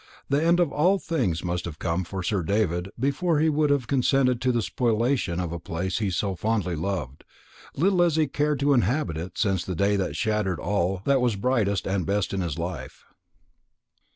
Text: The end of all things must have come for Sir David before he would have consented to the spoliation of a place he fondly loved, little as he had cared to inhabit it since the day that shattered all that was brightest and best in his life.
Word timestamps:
The 0.29 0.43
end 0.43 0.59
of 0.59 0.71
all 0.71 0.97
things 0.97 1.43
must 1.43 1.63
have 1.65 1.77
come 1.77 2.03
for 2.05 2.23
Sir 2.23 2.41
David 2.41 2.89
before 2.99 3.37
he 3.39 3.49
would 3.49 3.69
have 3.69 3.85
consented 3.85 4.41
to 4.41 4.51
the 4.51 4.63
spoliation 4.63 5.39
of 5.39 5.51
a 5.51 5.59
place 5.59 5.99
he 5.99 6.09
fondly 6.09 6.75
loved, 6.75 7.23
little 7.75 8.01
as 8.01 8.15
he 8.15 8.23
had 8.23 8.33
cared 8.33 8.59
to 8.61 8.73
inhabit 8.73 9.15
it 9.15 9.37
since 9.37 9.63
the 9.63 9.75
day 9.75 9.95
that 9.97 10.15
shattered 10.15 10.59
all 10.59 11.03
that 11.05 11.21
was 11.21 11.35
brightest 11.35 11.85
and 11.85 12.07
best 12.07 12.33
in 12.33 12.41
his 12.41 12.57
life. 12.57 13.05